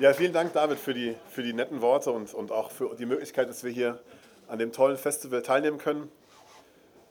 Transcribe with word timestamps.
Ja, 0.00 0.12
vielen 0.12 0.32
Dank, 0.32 0.52
David, 0.52 0.78
für 0.78 0.94
die, 0.94 1.16
für 1.28 1.42
die 1.42 1.52
netten 1.52 1.80
Worte 1.80 2.12
und, 2.12 2.32
und 2.32 2.52
auch 2.52 2.70
für 2.70 2.94
die 2.94 3.04
Möglichkeit, 3.04 3.48
dass 3.48 3.64
wir 3.64 3.72
hier 3.72 3.98
an 4.46 4.60
dem 4.60 4.70
tollen 4.70 4.96
Festival 4.96 5.42
teilnehmen 5.42 5.78
können. 5.78 6.08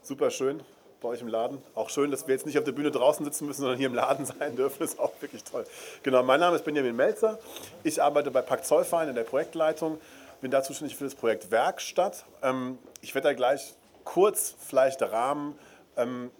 Super 0.00 0.30
schön 0.30 0.62
bei 1.02 1.08
euch 1.08 1.20
im 1.20 1.28
Laden. 1.28 1.58
Auch 1.74 1.90
schön, 1.90 2.10
dass 2.10 2.26
wir 2.26 2.34
jetzt 2.34 2.46
nicht 2.46 2.56
auf 2.56 2.64
der 2.64 2.72
Bühne 2.72 2.90
draußen 2.90 3.26
sitzen 3.26 3.46
müssen, 3.46 3.60
sondern 3.60 3.76
hier 3.76 3.88
im 3.88 3.94
Laden 3.94 4.24
sein 4.38 4.56
dürfen. 4.56 4.76
Das 4.78 4.92
ist 4.92 4.98
auch 4.98 5.12
wirklich 5.20 5.44
toll. 5.44 5.66
Genau, 6.02 6.22
mein 6.22 6.40
Name 6.40 6.56
ist 6.56 6.64
Benjamin 6.64 6.96
Melzer. 6.96 7.38
Ich 7.84 8.02
arbeite 8.02 8.30
bei 8.30 8.40
Pakt 8.40 8.64
Zollverein 8.64 9.10
in 9.10 9.14
der 9.14 9.24
Projektleitung. 9.24 10.00
Bin 10.40 10.50
da 10.50 10.62
zuständig 10.62 10.96
für 10.96 11.04
das 11.04 11.14
Projekt 11.14 11.50
Werkstatt. 11.50 12.24
Ähm, 12.42 12.78
ich 13.02 13.14
werde 13.14 13.28
da 13.28 13.34
gleich 13.34 13.74
kurz 14.04 14.54
vielleicht 14.66 15.02
rahmen, 15.02 15.58
ähm, 15.98 16.30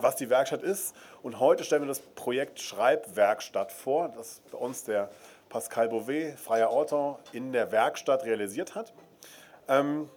was 0.00 0.16
die 0.16 0.30
Werkstatt 0.30 0.62
ist. 0.62 0.94
Und 1.22 1.40
heute 1.40 1.64
stellen 1.64 1.82
wir 1.82 1.88
das 1.88 2.00
Projekt 2.00 2.60
Schreibwerkstatt 2.60 3.72
vor, 3.72 4.08
das 4.08 4.42
bei 4.50 4.58
uns 4.58 4.84
der 4.84 5.10
Pascal 5.48 5.88
Beauvais, 5.88 6.34
freier 6.36 6.70
Autor, 6.70 7.20
in 7.32 7.52
der 7.52 7.72
Werkstatt 7.72 8.24
realisiert 8.24 8.74
hat. 8.74 8.92
Ähm, 9.68 10.08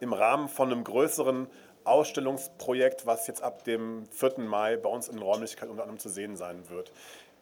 Im 0.00 0.12
Rahmen 0.12 0.48
von 0.48 0.72
einem 0.72 0.84
größeren 0.84 1.46
Ausstellungsprojekt, 1.84 3.06
was 3.06 3.26
jetzt 3.26 3.42
ab 3.42 3.64
dem 3.64 4.06
4. 4.10 4.38
Mai 4.38 4.76
bei 4.76 4.88
uns 4.88 5.08
in 5.08 5.16
den 5.16 5.22
Räumlichkeiten 5.22 5.70
unter 5.70 5.82
anderem 5.82 5.98
zu 5.98 6.08
sehen 6.08 6.36
sein 6.36 6.68
wird. 6.70 6.92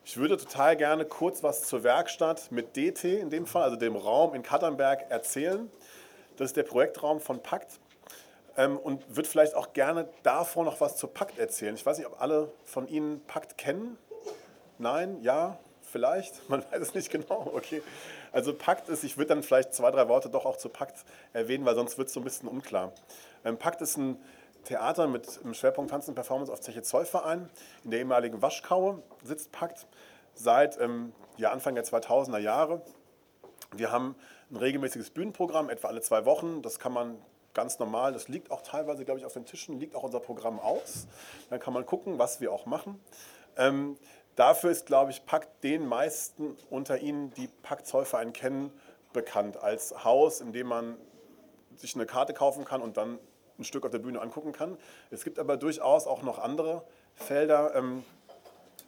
Ich 0.04 0.16
würde 0.16 0.36
total 0.36 0.76
gerne 0.76 1.04
kurz 1.04 1.44
was 1.44 1.62
zur 1.62 1.84
Werkstatt 1.84 2.50
mit 2.50 2.76
DT 2.76 3.04
in 3.20 3.30
dem 3.30 3.46
Fall, 3.46 3.62
also 3.62 3.76
dem 3.76 3.94
Raum 3.94 4.34
in 4.34 4.42
Katternberg, 4.42 5.10
erzählen. 5.10 5.70
Das 6.36 6.46
ist 6.46 6.56
der 6.56 6.64
Projektraum 6.64 7.20
von 7.20 7.40
Pakt 7.40 7.78
ähm, 8.56 8.78
und 8.78 9.16
würde 9.16 9.28
vielleicht 9.28 9.54
auch 9.54 9.72
gerne 9.72 10.08
davor 10.22 10.64
noch 10.64 10.80
was 10.80 10.96
zur 10.96 11.12
Pakt 11.12 11.38
erzählen. 11.38 11.74
Ich 11.74 11.84
weiß 11.84 11.98
nicht, 11.98 12.06
ob 12.06 12.20
alle 12.20 12.52
von 12.64 12.88
Ihnen 12.88 13.24
Pakt 13.26 13.58
kennen. 13.58 13.98
Nein, 14.78 15.20
ja, 15.22 15.58
vielleicht, 15.82 16.48
man 16.48 16.62
weiß 16.70 16.80
es 16.80 16.94
nicht 16.94 17.10
genau. 17.10 17.50
Okay. 17.54 17.82
Also 18.32 18.54
Pakt 18.54 18.88
ist, 18.88 19.04
ich 19.04 19.16
würde 19.16 19.28
dann 19.28 19.42
vielleicht 19.42 19.74
zwei, 19.74 19.90
drei 19.90 20.08
Worte 20.08 20.30
doch 20.30 20.46
auch 20.46 20.56
zu 20.56 20.68
Pakt 20.68 21.04
erwähnen, 21.32 21.64
weil 21.64 21.74
sonst 21.74 21.98
wird 21.98 22.08
es 22.08 22.14
so 22.14 22.20
ein 22.20 22.24
bisschen 22.24 22.48
unklar. 22.48 22.92
Ähm, 23.44 23.58
Pakt 23.58 23.80
ist 23.82 23.96
ein 23.96 24.18
Theater 24.64 25.08
mit 25.08 25.42
dem 25.42 25.54
Schwerpunkt 25.54 25.90
Tanzen 25.90 26.10
und 26.10 26.14
Performance 26.14 26.52
auf 26.52 26.60
Zeche 26.60 26.82
Zollverein. 26.82 27.50
In 27.84 27.90
der 27.90 28.00
ehemaligen 28.00 28.40
Waschkaue 28.42 29.02
sitzt 29.22 29.52
Pakt 29.52 29.86
seit 30.34 30.80
ähm, 30.80 31.12
ja, 31.36 31.50
Anfang 31.50 31.74
der 31.74 31.84
2000er 31.84 32.38
Jahre. 32.38 32.82
Wir 33.74 33.90
haben 33.90 34.14
ein 34.50 34.56
regelmäßiges 34.56 35.10
Bühnenprogramm, 35.10 35.68
etwa 35.70 35.88
alle 35.88 36.00
zwei 36.00 36.24
Wochen. 36.24 36.62
Das 36.62 36.78
kann 36.78 36.92
man 36.92 37.18
ganz 37.54 37.78
normal, 37.78 38.12
das 38.12 38.28
liegt 38.28 38.50
auch 38.50 38.62
teilweise, 38.62 39.04
glaube 39.04 39.20
ich, 39.20 39.26
auf 39.26 39.32
den 39.32 39.44
Tischen, 39.44 39.78
liegt 39.78 39.94
auch 39.94 40.02
unser 40.02 40.20
Programm 40.20 40.58
aus. 40.58 41.06
Dann 41.50 41.60
kann 41.60 41.74
man 41.74 41.86
gucken, 41.86 42.18
was 42.18 42.40
wir 42.40 42.52
auch 42.52 42.66
machen. 42.66 43.00
Ähm, 43.56 43.96
dafür 44.36 44.70
ist, 44.70 44.86
glaube 44.86 45.10
ich, 45.10 45.26
Pakt 45.26 45.62
den 45.62 45.86
meisten 45.86 46.56
unter 46.70 46.98
Ihnen, 46.98 47.32
die 47.34 47.48
Pakt 47.48 47.86
Zollverein 47.86 48.32
kennen, 48.32 48.72
bekannt 49.12 49.56
als 49.58 50.04
Haus, 50.04 50.40
in 50.40 50.52
dem 50.52 50.68
man 50.68 50.96
sich 51.76 51.94
eine 51.94 52.06
Karte 52.06 52.32
kaufen 52.32 52.64
kann 52.64 52.80
und 52.80 52.96
dann 52.96 53.18
ein 53.58 53.64
Stück 53.64 53.84
auf 53.84 53.90
der 53.90 53.98
Bühne 53.98 54.20
angucken 54.20 54.52
kann. 54.52 54.78
Es 55.10 55.24
gibt 55.24 55.38
aber 55.38 55.56
durchaus 55.56 56.06
auch 56.06 56.22
noch 56.22 56.38
andere 56.38 56.84
Felder, 57.14 57.74
ähm, 57.74 58.04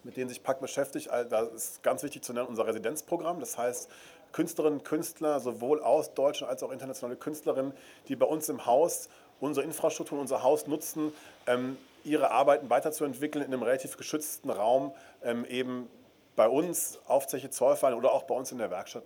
mit 0.02 0.16
denen 0.16 0.28
sich 0.28 0.42
Pakt 0.42 0.60
beschäftigt. 0.60 1.08
Da 1.08 1.40
ist 1.42 1.82
ganz 1.82 2.02
wichtig 2.02 2.22
zu 2.22 2.32
nennen 2.32 2.46
unser 2.46 2.66
Residenzprogramm. 2.66 3.40
Das 3.40 3.56
heißt, 3.56 3.90
Künstlerinnen 4.34 4.80
und 4.80 4.84
Künstler, 4.84 5.38
sowohl 5.38 5.80
aus 5.80 6.12
deutschen 6.12 6.48
als 6.48 6.64
auch 6.64 6.72
internationale 6.72 7.16
Künstlerinnen, 7.16 7.72
die 8.08 8.16
bei 8.16 8.26
uns 8.26 8.48
im 8.48 8.66
Haus 8.66 9.08
unsere 9.38 9.64
Infrastruktur, 9.64 10.18
unser 10.18 10.42
Haus 10.42 10.66
nutzen, 10.66 11.12
ähm, 11.46 11.78
ihre 12.02 12.32
Arbeiten 12.32 12.68
weiterzuentwickeln 12.68 13.44
in 13.44 13.52
einem 13.52 13.62
relativ 13.62 13.96
geschützten 13.96 14.50
Raum, 14.50 14.92
ähm, 15.22 15.44
eben 15.44 15.88
bei 16.34 16.48
uns 16.48 16.98
auf 17.06 17.28
Zeche 17.28 17.48
Zollverein 17.50 17.94
oder 17.94 18.12
auch 18.12 18.24
bei 18.24 18.34
uns 18.34 18.50
in 18.50 18.58
der 18.58 18.72
Werkstatt. 18.72 19.04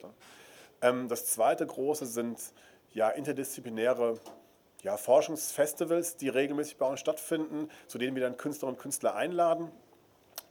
Ähm, 0.80 1.08
das 1.08 1.26
zweite 1.26 1.66
große 1.66 2.06
sind 2.06 2.40
ja, 2.94 3.10
interdisziplinäre 3.10 4.18
ja, 4.82 4.96
Forschungsfestivals, 4.96 6.16
die 6.16 6.30
regelmäßig 6.30 6.78
bei 6.78 6.86
uns 6.86 7.00
stattfinden, 7.00 7.70
zu 7.86 7.98
denen 7.98 8.16
wir 8.16 8.22
dann 8.22 8.38
Künstlerinnen 8.38 8.76
und 8.76 8.82
Künstler 8.82 9.14
einladen 9.14 9.70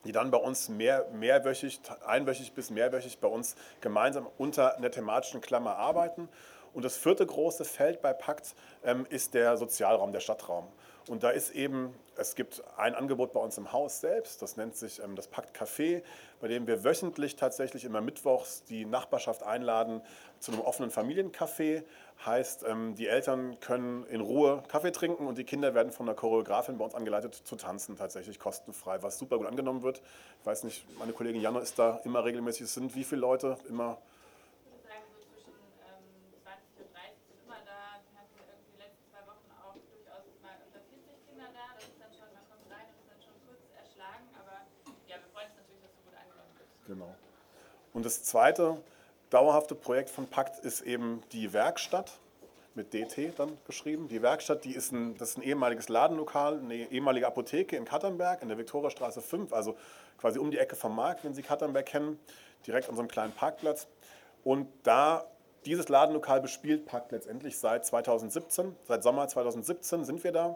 die 0.07 0.13
dann 0.13 0.31
bei 0.31 0.37
uns 0.37 0.69
mehr, 0.69 1.05
mehrwöchig, 1.11 1.81
einwöchig 2.05 2.53
bis 2.53 2.69
mehrwöchig 2.69 3.19
bei 3.19 3.27
uns 3.27 3.55
gemeinsam 3.81 4.25
unter 4.37 4.77
einer 4.77 4.89
thematischen 4.89 5.41
Klammer 5.41 5.75
arbeiten. 5.75 6.29
Und 6.73 6.85
das 6.85 6.95
vierte 6.95 7.25
große 7.25 7.65
Feld 7.65 8.01
bei 8.01 8.13
Pakt 8.13 8.55
ähm, 8.85 9.05
ist 9.09 9.33
der 9.33 9.57
Sozialraum, 9.57 10.13
der 10.13 10.21
Stadtraum. 10.21 10.67
Und 11.07 11.23
da 11.23 11.29
ist 11.29 11.51
eben, 11.51 11.93
es 12.17 12.35
gibt 12.35 12.61
ein 12.75 12.93
Angebot 12.93 13.31
bei 13.31 13.39
uns 13.39 13.57
im 13.57 13.71
Haus 13.71 14.01
selbst, 14.01 14.41
das 14.41 14.57
nennt 14.57 14.75
sich 14.75 15.01
ähm, 15.01 15.15
das 15.15 15.27
Pakt 15.27 15.55
Café, 15.55 16.03
bei 16.41 16.47
dem 16.47 16.67
wir 16.67 16.83
wöchentlich 16.83 17.35
tatsächlich 17.35 17.85
immer 17.85 18.01
mittwochs 18.01 18.63
die 18.65 18.85
Nachbarschaft 18.85 19.43
einladen 19.43 20.01
zu 20.39 20.51
einem 20.51 20.61
offenen 20.61 20.91
Familiencafé. 20.91 21.83
Heißt, 22.25 22.65
ähm, 22.67 22.95
die 22.95 23.07
Eltern 23.07 23.59
können 23.59 24.05
in 24.07 24.21
Ruhe 24.21 24.63
Kaffee 24.67 24.91
trinken 24.91 25.27
und 25.27 25.37
die 25.37 25.43
Kinder 25.43 25.73
werden 25.73 25.91
von 25.91 26.05
der 26.05 26.15
Choreografin 26.15 26.77
bei 26.77 26.85
uns 26.85 26.95
angeleitet 26.95 27.35
zu 27.35 27.55
tanzen, 27.55 27.95
tatsächlich 27.95 28.39
kostenfrei, 28.39 29.01
was 29.01 29.17
super 29.17 29.37
gut 29.37 29.47
angenommen 29.47 29.83
wird. 29.83 30.01
Ich 30.41 30.45
weiß 30.45 30.63
nicht, 30.63 30.85
meine 30.99 31.13
Kollegin 31.13 31.41
Janne 31.41 31.59
ist 31.59 31.79
da 31.79 32.01
immer 32.03 32.25
regelmäßig. 32.25 32.63
Es 32.63 32.73
sind 32.73 32.95
wie 32.95 33.03
viele 33.03 33.21
Leute? 33.21 33.57
Immer 33.69 33.97
Genau. 46.87 47.13
Und 47.93 48.05
das 48.05 48.23
zweite 48.23 48.77
dauerhafte 49.29 49.75
Projekt 49.75 50.09
von 50.09 50.27
Pakt 50.27 50.63
ist 50.63 50.81
eben 50.81 51.21
die 51.31 51.53
Werkstatt 51.53 52.19
mit 52.75 52.93
DT 52.93 53.33
dann 53.37 53.57
geschrieben. 53.65 54.07
Die 54.07 54.21
Werkstatt, 54.21 54.63
die 54.63 54.73
ist 54.73 54.91
ein, 54.91 55.17
das 55.17 55.31
ist 55.31 55.37
ein 55.37 55.43
ehemaliges 55.43 55.89
Ladenlokal, 55.89 56.59
eine 56.59 56.75
ehemalige 56.75 57.27
Apotheke 57.27 57.75
in 57.75 57.85
Katternberg 57.85 58.41
in 58.41 58.47
der 58.47 58.57
Viktoriastraße 58.57 59.21
5, 59.21 59.51
also 59.51 59.75
quasi 60.17 60.39
um 60.39 60.51
die 60.51 60.59
Ecke 60.59 60.75
vom 60.75 60.95
Markt, 60.95 61.23
wenn 61.23 61.33
Sie 61.33 61.41
Katternberg 61.41 61.85
kennen, 61.85 62.19
direkt 62.65 62.87
an 62.87 62.95
so 62.95 63.01
einem 63.01 63.09
kleinen 63.09 63.33
Parkplatz. 63.33 63.87
Und 64.43 64.67
da 64.83 65.25
dieses 65.65 65.89
Ladenlokal 65.89 66.39
bespielt 66.39 66.85
Pakt 66.85 67.11
letztendlich 67.11 67.57
seit 67.57 67.85
2017, 67.85 68.75
seit 68.87 69.03
Sommer 69.03 69.27
2017 69.27 70.05
sind 70.05 70.23
wir 70.23 70.31
da 70.31 70.55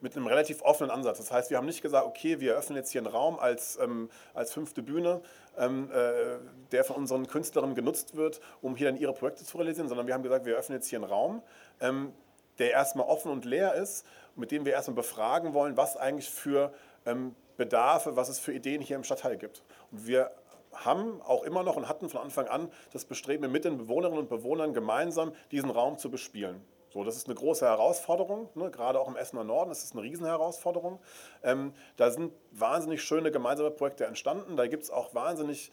mit 0.00 0.16
einem 0.16 0.26
relativ 0.26 0.62
offenen 0.62 0.90
Ansatz. 0.90 1.18
Das 1.18 1.30
heißt, 1.30 1.50
wir 1.50 1.56
haben 1.56 1.66
nicht 1.66 1.82
gesagt, 1.82 2.06
okay, 2.06 2.40
wir 2.40 2.52
eröffnen 2.52 2.76
jetzt 2.76 2.90
hier 2.90 3.00
einen 3.00 3.08
Raum 3.08 3.38
als, 3.38 3.78
ähm, 3.80 4.08
als 4.34 4.52
fünfte 4.52 4.82
Bühne, 4.82 5.20
ähm, 5.56 5.90
äh, 5.92 6.38
der 6.70 6.84
von 6.84 6.96
unseren 6.96 7.26
Künstlerinnen 7.26 7.74
genutzt 7.74 8.16
wird, 8.16 8.40
um 8.62 8.76
hier 8.76 8.90
dann 8.90 8.96
ihre 8.98 9.12
Projekte 9.12 9.44
zu 9.44 9.58
realisieren, 9.58 9.88
sondern 9.88 10.06
wir 10.06 10.14
haben 10.14 10.22
gesagt, 10.22 10.44
wir 10.44 10.54
eröffnen 10.54 10.78
jetzt 10.78 10.88
hier 10.88 10.98
einen 10.98 11.10
Raum, 11.10 11.42
ähm, 11.80 12.12
der 12.58 12.72
erstmal 12.72 13.06
offen 13.06 13.30
und 13.30 13.44
leer 13.44 13.74
ist, 13.74 14.06
mit 14.36 14.50
dem 14.50 14.64
wir 14.64 14.72
erstmal 14.72 14.96
befragen 14.96 15.54
wollen, 15.54 15.76
was 15.76 15.96
eigentlich 15.96 16.30
für 16.30 16.72
ähm, 17.06 17.34
Bedarfe, 17.56 18.16
was 18.16 18.28
es 18.28 18.38
für 18.38 18.52
Ideen 18.52 18.80
hier 18.80 18.96
im 18.96 19.04
Stadtteil 19.04 19.36
gibt. 19.36 19.62
Und 19.90 20.06
wir 20.06 20.30
haben 20.72 21.20
auch 21.22 21.42
immer 21.42 21.62
noch 21.62 21.76
und 21.76 21.88
hatten 21.88 22.08
von 22.08 22.20
Anfang 22.20 22.46
an 22.46 22.70
das 22.92 23.04
Bestreben, 23.04 23.50
mit 23.50 23.64
den 23.64 23.78
Bewohnerinnen 23.78 24.20
und 24.20 24.28
Bewohnern 24.28 24.74
gemeinsam 24.74 25.32
diesen 25.50 25.70
Raum 25.70 25.98
zu 25.98 26.10
bespielen. 26.10 26.62
So, 26.90 27.04
das 27.04 27.16
ist 27.16 27.26
eine 27.26 27.34
große 27.34 27.66
Herausforderung, 27.66 28.48
ne? 28.54 28.70
gerade 28.70 28.98
auch 29.00 29.08
im 29.08 29.16
Essener 29.16 29.44
Norden 29.44 29.70
ist 29.70 29.84
es 29.84 29.92
eine 29.92 30.02
Riesenherausforderung. 30.02 30.98
Ähm, 31.42 31.74
da 31.96 32.10
sind 32.10 32.32
wahnsinnig 32.50 33.02
schöne 33.02 33.30
gemeinsame 33.30 33.70
Projekte 33.70 34.06
entstanden. 34.06 34.56
Da 34.56 34.66
gibt 34.66 34.84
es 34.84 34.90
auch 34.90 35.14
wahnsinnig 35.14 35.70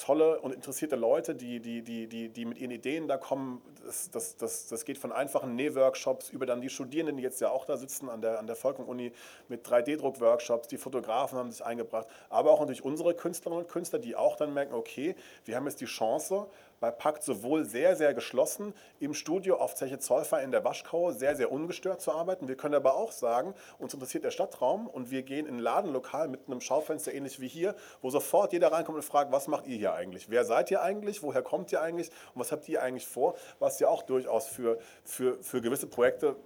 tolle 0.00 0.40
und 0.40 0.52
interessierte 0.52 0.96
Leute, 0.96 1.34
die, 1.34 1.60
die, 1.60 1.82
die, 1.82 2.06
die, 2.06 2.30
die 2.30 2.44
mit 2.44 2.58
ihren 2.58 2.70
Ideen 2.70 3.06
da 3.06 3.16
kommen. 3.16 3.60
Das, 3.84 4.10
das, 4.10 4.36
das, 4.36 4.68
das 4.68 4.84
geht 4.84 4.98
von 4.98 5.12
einfachen 5.12 5.54
Nähworkshops 5.54 6.30
über 6.30 6.46
dann 6.46 6.60
die 6.60 6.70
Studierenden, 6.70 7.16
die 7.16 7.22
jetzt 7.22 7.40
ja 7.40 7.50
auch 7.50 7.66
da 7.66 7.76
sitzen 7.76 8.08
an 8.08 8.20
der, 8.20 8.38
an 8.38 8.46
der 8.46 8.56
Volkung-Uni 8.56 9.12
mit 9.48 9.66
3D-Druck-Workshops. 9.66 10.68
Die 10.68 10.78
Fotografen 10.78 11.38
haben 11.38 11.52
sich 11.52 11.64
eingebracht, 11.64 12.06
aber 12.30 12.50
auch 12.50 12.60
natürlich 12.60 12.84
unsere 12.84 13.14
Künstlerinnen 13.14 13.64
und 13.64 13.70
Künstler, 13.70 13.98
die 13.98 14.16
auch 14.16 14.36
dann 14.36 14.54
merken, 14.54 14.74
okay, 14.74 15.14
wir 15.44 15.56
haben 15.56 15.66
jetzt 15.66 15.80
die 15.80 15.86
Chance, 15.86 16.46
bei 16.80 16.90
Pakt 16.90 17.22
sowohl 17.22 17.64
sehr, 17.64 17.94
sehr 17.94 18.14
geschlossen 18.14 18.74
im 18.98 19.12
Studio 19.14 19.56
auf 19.56 19.74
Zeche 19.74 19.98
Zollfer 19.98 20.42
in 20.42 20.50
der 20.50 20.64
Waschkaue 20.64 21.12
sehr, 21.12 21.36
sehr 21.36 21.52
ungestört 21.52 22.00
zu 22.00 22.12
arbeiten. 22.12 22.48
Wir 22.48 22.56
können 22.56 22.74
aber 22.74 22.96
auch 22.96 23.12
sagen, 23.12 23.54
uns 23.78 23.92
interessiert 23.92 24.24
der 24.24 24.30
Stadtraum 24.30 24.86
und 24.86 25.10
wir 25.10 25.22
gehen 25.22 25.46
in 25.46 25.56
ein 25.56 25.60
Ladenlokal 25.60 26.28
mit 26.28 26.40
einem 26.46 26.60
Schaufenster 26.60 27.12
ähnlich 27.12 27.40
wie 27.40 27.48
hier, 27.48 27.74
wo 28.00 28.10
sofort 28.10 28.52
jeder 28.52 28.72
reinkommt 28.72 28.96
und 28.96 29.04
fragt, 29.04 29.30
was 29.30 29.46
macht 29.46 29.66
ihr 29.66 29.76
hier 29.76 29.92
eigentlich? 29.92 30.30
Wer 30.30 30.44
seid 30.44 30.70
ihr 30.70 30.82
eigentlich? 30.82 31.22
Woher 31.22 31.42
kommt 31.42 31.70
ihr 31.70 31.82
eigentlich? 31.82 32.10
Und 32.34 32.40
was 32.40 32.50
habt 32.50 32.68
ihr 32.68 32.82
eigentlich 32.82 33.06
vor? 33.06 33.36
Was 33.58 33.78
ja 33.78 33.88
auch 33.88 34.02
durchaus 34.02 34.46
für, 34.48 34.78
für, 35.04 35.42
für 35.42 35.60
gewisse 35.60 35.86
Projekte 35.86 36.36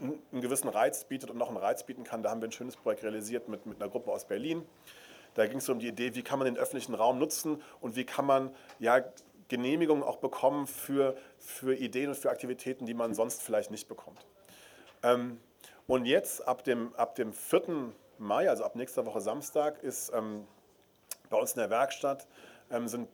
einen 0.00 0.40
gewissen 0.40 0.68
Reiz 0.68 1.04
bietet 1.04 1.30
und 1.30 1.36
noch 1.36 1.48
einen 1.48 1.58
Reiz 1.58 1.84
bieten 1.84 2.04
kann. 2.04 2.22
Da 2.22 2.30
haben 2.30 2.40
wir 2.40 2.48
ein 2.48 2.52
schönes 2.52 2.76
Projekt 2.76 3.02
realisiert 3.02 3.48
mit, 3.48 3.66
mit 3.66 3.80
einer 3.80 3.90
Gruppe 3.90 4.10
aus 4.10 4.24
Berlin. 4.24 4.66
Da 5.34 5.46
ging 5.46 5.58
es 5.58 5.68
um 5.68 5.78
die 5.78 5.88
Idee, 5.88 6.14
wie 6.14 6.22
kann 6.22 6.38
man 6.38 6.46
den 6.46 6.56
öffentlichen 6.56 6.94
Raum 6.94 7.18
nutzen 7.18 7.62
und 7.80 7.96
wie 7.96 8.04
kann 8.04 8.26
man 8.26 8.54
ja, 8.78 9.04
Genehmigungen 9.48 10.02
auch 10.02 10.16
bekommen 10.16 10.66
für, 10.66 11.16
für 11.38 11.74
Ideen 11.74 12.08
und 12.08 12.16
für 12.16 12.30
Aktivitäten, 12.30 12.86
die 12.86 12.94
man 12.94 13.14
sonst 13.14 13.42
vielleicht 13.42 13.70
nicht 13.70 13.88
bekommt. 13.88 14.26
Ähm, 15.02 15.40
und 15.86 16.06
jetzt 16.06 16.46
ab 16.46 16.64
dem, 16.64 16.94
ab 16.94 17.16
dem 17.16 17.32
4. 17.32 17.92
Mai, 18.18 18.48
also 18.48 18.64
ab 18.64 18.76
nächster 18.76 19.06
Woche 19.06 19.20
Samstag, 19.20 19.82
ist 19.82 20.12
ähm, 20.14 20.46
bei 21.30 21.38
uns 21.38 21.52
in 21.52 21.60
der 21.60 21.70
Werkstatt 21.70 22.26
ähm, 22.70 22.86
sind 22.86 23.08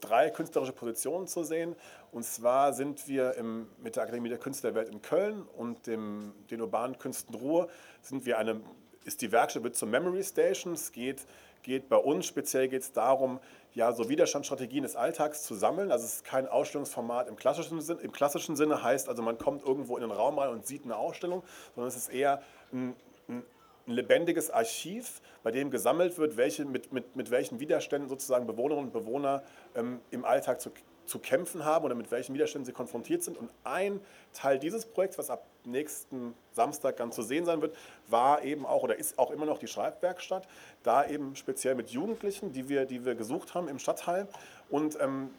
drei 0.00 0.30
künstlerische 0.30 0.72
Positionen 0.72 1.26
zu 1.26 1.44
sehen. 1.44 1.76
Und 2.12 2.24
zwar 2.24 2.72
sind 2.72 3.08
wir 3.08 3.34
im, 3.34 3.68
mit 3.78 3.96
der 3.96 4.04
Akademie 4.04 4.28
der 4.28 4.38
Künste 4.38 4.68
der 4.68 4.74
Welt 4.74 4.88
in 4.88 5.02
Köln 5.02 5.42
und 5.56 5.86
dem, 5.86 6.32
den 6.50 6.60
urbanen 6.60 6.98
Künsten 6.98 7.34
Ruhr 7.34 7.68
sind 8.00 8.24
wir 8.26 8.38
eine, 8.38 8.60
ist 9.04 9.22
die 9.22 9.32
Werkstatt 9.32 9.64
wird 9.64 9.76
zur 9.76 9.88
Memory 9.88 10.22
Station. 10.22 10.74
Es 10.74 10.92
geht, 10.92 11.26
geht 11.64 11.88
bei 11.88 11.96
uns, 11.96 12.26
speziell 12.26 12.68
geht 12.68 12.82
es 12.82 12.92
darum, 12.92 13.40
ja, 13.74 13.92
so 13.92 14.08
Widerstandsstrategien 14.08 14.84
des 14.84 14.94
Alltags 14.94 15.42
zu 15.42 15.54
sammeln. 15.54 15.90
Also 15.90 16.04
es 16.04 16.14
ist 16.16 16.24
kein 16.24 16.46
Ausstellungsformat 16.46 17.28
im 17.28 17.34
klassischen, 17.34 17.80
Sinn, 17.80 17.98
im 17.98 18.12
klassischen 18.12 18.54
Sinne, 18.54 18.82
heißt 18.82 19.08
also 19.08 19.22
man 19.22 19.36
kommt 19.36 19.64
irgendwo 19.64 19.96
in 19.96 20.02
den 20.02 20.12
Raum 20.12 20.38
rein 20.38 20.50
und 20.50 20.66
sieht 20.66 20.84
eine 20.84 20.96
Ausstellung, 20.96 21.42
sondern 21.74 21.88
es 21.88 21.96
ist 21.96 22.08
eher 22.08 22.40
ein, 22.72 22.94
ein 23.28 23.42
ein 23.86 23.92
lebendiges 23.92 24.50
Archiv, 24.50 25.20
bei 25.42 25.50
dem 25.50 25.70
gesammelt 25.70 26.16
wird, 26.18 26.36
welche, 26.36 26.64
mit, 26.64 26.92
mit, 26.92 27.16
mit 27.16 27.30
welchen 27.30 27.60
Widerständen 27.60 28.08
sozusagen 28.08 28.46
Bewohnerinnen 28.46 28.86
und 28.86 28.92
Bewohner 28.92 29.42
ähm, 29.74 30.00
im 30.10 30.24
Alltag 30.24 30.60
zu, 30.60 30.70
zu 31.06 31.18
kämpfen 31.18 31.64
haben 31.64 31.84
oder 31.84 31.94
mit 31.94 32.10
welchen 32.10 32.34
Widerständen 32.34 32.66
sie 32.66 32.72
konfrontiert 32.72 33.22
sind. 33.22 33.36
Und 33.36 33.50
ein 33.64 34.00
Teil 34.32 34.58
dieses 34.58 34.86
Projekts, 34.86 35.18
was 35.18 35.30
ab 35.30 35.46
nächsten 35.64 36.34
Samstag 36.52 36.96
dann 36.96 37.12
zu 37.12 37.22
sehen 37.22 37.44
sein 37.44 37.62
wird, 37.62 37.76
war 38.08 38.42
eben 38.42 38.66
auch 38.66 38.82
oder 38.82 38.98
ist 38.98 39.18
auch 39.18 39.30
immer 39.30 39.46
noch 39.46 39.58
die 39.58 39.66
Schreibwerkstatt. 39.66 40.46
Da 40.82 41.06
eben 41.06 41.36
speziell 41.36 41.74
mit 41.74 41.90
Jugendlichen, 41.90 42.52
die 42.52 42.68
wir, 42.68 42.86
die 42.86 43.04
wir 43.04 43.14
gesucht 43.14 43.54
haben 43.54 43.68
im 43.68 43.78
Stadtteil. 43.78 44.28
Und 44.68 44.98
ähm, 45.00 45.30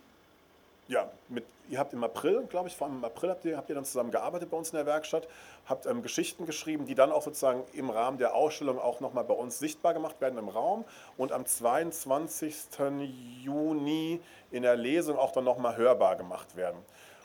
ja, 0.88 1.10
mit, 1.30 1.46
ihr 1.70 1.80
habt 1.80 1.94
im 1.94 2.04
April, 2.04 2.46
glaube 2.48 2.68
ich, 2.68 2.76
vor 2.76 2.88
allem 2.88 2.98
im 2.98 3.06
April 3.06 3.32
habt 3.32 3.46
ihr, 3.46 3.58
habt 3.58 3.70
ihr 3.70 3.76
dann 3.76 3.86
zusammen 3.86 4.12
gearbeitet 4.12 4.52
bei 4.52 4.58
uns 4.58 4.70
in 4.70 4.78
der 4.78 4.86
Werkstatt, 4.86 5.28
habt 5.68 5.86
ähm, 5.86 6.04
Geschichten 6.04 6.46
geschrieben, 6.46 6.86
die 6.86 6.96
dann 6.96 7.12
auch 7.12 7.24
sozusagen 7.24 7.64
im 7.74 7.90
Rahmen 7.90 8.18
der 8.18 8.36
Ausstellung 8.36 8.80
auch 8.80 9.00
nochmal 9.00 9.24
bei 9.24 9.34
uns 9.34 9.58
sichtbar 9.58 9.94
gemacht 9.94 10.22
werden 10.22 10.38
im 10.38 10.50
Raum 10.50 10.86
und 11.18 11.32
am 11.32 11.46
22. 11.46 12.56
Juni 13.44 14.22
in 14.52 14.64
der 14.64 14.76
Lesung 14.76 15.18
auch 15.18 15.32
dann 15.32 15.44
nochmal 15.44 15.76
hörbar 15.76 16.16
gemacht 16.16 16.56
werden. 16.56 16.78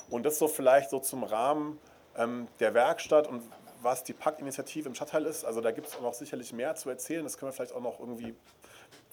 Und 0.09 0.25
das 0.25 0.39
so 0.39 0.49
vielleicht 0.49 0.91
so 0.91 0.99
zum 0.99 1.23
Rahmen 1.23 1.79
ähm, 2.17 2.49
der 2.61 2.75
Werkstatt 2.75 3.27
und 3.27 3.43
was 3.83 4.05
die 4.05 4.13
Packinitiative 4.13 4.89
im 4.89 4.95
Stadtteil 4.95 5.25
ist. 5.25 5.45
Also 5.45 5.61
da 5.61 5.71
gibt 5.71 5.87
es 5.87 5.97
auch 5.97 6.03
noch 6.03 6.15
sicherlich 6.15 6.53
mehr 6.53 6.75
zu 6.75 6.91
erzählen, 6.91 7.25
das 7.25 7.39
können 7.39 7.51
wir 7.51 7.55
vielleicht 7.55 7.75
auch 7.75 7.81
noch 7.81 7.99
irgendwie 7.99 8.35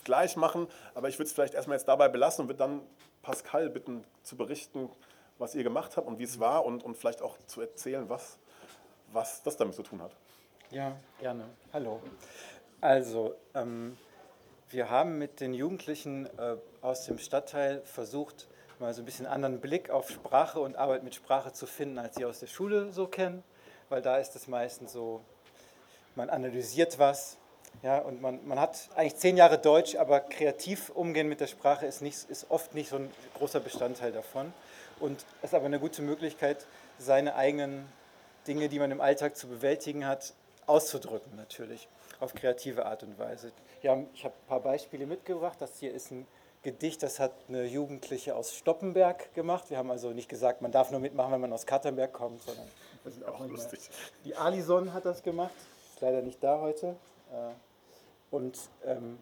gleich 0.04 0.38
machen, 0.38 0.68
aber 0.96 1.10
ich 1.10 1.20
würde 1.20 1.28
es 1.28 1.34
vielleicht 1.34 1.54
erstmal 1.54 1.78
jetzt 1.78 1.88
dabei 1.88 2.08
belassen 2.08 2.44
und 2.44 2.48
würde 2.48 2.60
dann 2.60 2.82
Pascal 3.28 3.70
bitten 3.70 4.06
zu 4.24 4.38
berichten, 4.38 4.90
was 5.38 5.54
ihr 5.54 5.64
gemacht 5.64 5.98
habt 5.98 6.08
und 6.08 6.18
wie 6.18 6.24
es 6.24 6.40
war 6.40 6.64
und, 6.64 6.82
und 6.82 6.96
vielleicht 6.96 7.22
auch 7.22 7.36
zu 7.46 7.60
erzählen, 7.60 8.08
was, 8.08 8.40
was 9.12 9.44
das 9.44 9.58
damit 9.58 9.76
zu 9.76 9.84
tun 9.84 10.02
hat. 10.02 10.16
Ja, 10.72 10.96
gerne. 11.20 11.44
Hallo. 11.74 12.00
Also, 12.80 13.36
ähm, 13.54 13.98
wir 14.70 14.90
haben 14.90 15.18
mit 15.18 15.42
den 15.42 15.54
Jugendlichen 15.54 16.26
äh, 16.38 16.56
aus 16.82 17.04
dem 17.04 17.18
Stadtteil 17.18 17.82
versucht, 17.82 18.48
mal 18.80 18.94
so 18.94 19.02
ein 19.02 19.06
bisschen 19.06 19.26
anderen 19.26 19.60
Blick 19.60 19.90
auf 19.90 20.10
Sprache 20.10 20.62
und 20.62 20.78
Arbeit 20.78 21.04
mit 21.04 21.14
Sprache 21.14 21.52
zu 21.52 21.66
finden, 21.66 22.00
als 22.00 22.16
sie 22.16 22.24
aus 22.24 22.40
der 22.40 22.48
Schule 22.48 22.94
so 22.94 23.08
kennen, 23.08 23.44
weil 23.90 24.02
da 24.02 24.20
ist 24.20 24.38
es 24.38 24.48
meistens 24.48 24.94
so, 24.94 25.20
man 26.16 26.30
analysiert 26.30 26.98
was, 26.98 27.38
ja, 27.84 28.00
und 28.00 28.22
man, 28.22 28.46
man 28.48 28.60
hat 28.60 28.90
eigentlich 28.96 29.18
zehn 29.18 29.38
Jahre 29.38 29.58
Deutsch, 29.58 29.96
aber 29.96 30.20
kreativ 30.20 30.90
umgehen 30.90 31.30
mit 31.30 31.40
der 31.40 31.48
Sprache 31.48 31.86
ist, 31.86 32.02
nicht, 32.02 32.30
ist 32.30 32.50
oft 32.50 32.74
nicht 32.74 32.90
so 32.90 32.98
ein 32.98 33.12
großer 33.36 33.60
Bestandteil 33.60 34.12
davon. 34.12 34.54
Und 35.00 35.26
es 35.42 35.50
ist 35.50 35.54
aber 35.54 35.66
eine 35.66 35.80
gute 35.80 36.02
Möglichkeit, 36.02 36.66
seine 36.98 37.36
eigenen 37.36 37.88
Dinge, 38.48 38.70
die 38.70 38.80
man 38.80 38.90
im 38.92 39.02
Alltag 39.02 39.36
zu 39.36 39.48
bewältigen 39.48 40.08
hat, 40.08 40.34
auszudrücken 40.66 41.36
natürlich, 41.36 41.88
auf 42.20 42.34
kreative 42.34 42.86
Art 42.86 43.04
und 43.04 43.20
Weise. 43.20 43.52
Ja, 43.84 43.98
ich 44.14 44.26
habe 44.26 44.34
ein 44.34 44.48
paar 44.48 44.60
Beispiele 44.60 45.06
mitgebracht. 45.06 45.58
Das 45.60 45.78
hier 45.80 45.94
ist 45.94 46.12
ein 46.12 46.26
Gedicht, 46.64 47.04
das 47.04 47.20
hat 47.20 47.32
eine 47.48 47.66
Jugendliche 47.66 48.36
aus 48.36 48.54
Stoppenberg 48.54 49.34
gemacht. 49.36 49.70
Wir 49.70 49.78
haben 49.78 49.92
also 49.92 50.10
nicht 50.10 50.28
gesagt, 50.28 50.62
man 50.62 50.72
darf 50.72 50.90
nur 50.92 51.00
mitmachen, 51.00 51.32
wenn 51.32 51.42
man 51.42 51.54
aus 51.54 51.66
Kattenberg 51.66 52.12
kommt, 52.12 52.42
sondern 52.42 52.68
das 53.04 53.16
ist 53.16 53.26
auch 53.26 53.40
lustig. 53.48 53.80
Die 54.26 54.36
Alison 54.36 54.94
hat 54.94 55.06
das 55.06 55.22
gemacht, 55.22 55.54
ist 55.94 56.02
leider 56.02 56.22
nicht 56.22 56.44
da 56.44 56.60
heute. 56.60 56.96
Äh, 58.32 58.36
und 58.36 58.60
ähm, 58.86 59.20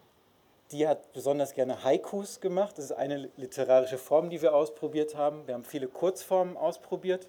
die 0.72 0.88
hat 0.88 1.12
besonders 1.12 1.54
gerne 1.54 1.84
Haikus 1.84 2.40
gemacht. 2.40 2.76
Das 2.78 2.86
ist 2.86 2.92
eine 2.92 3.30
literarische 3.36 3.98
Form, 3.98 4.30
die 4.30 4.42
wir 4.42 4.54
ausprobiert 4.54 5.14
haben. 5.14 5.46
Wir 5.46 5.54
haben 5.54 5.64
viele 5.64 5.88
Kurzformen 5.88 6.56
ausprobiert. 6.56 7.28